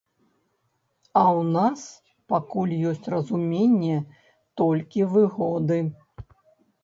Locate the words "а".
1.19-1.21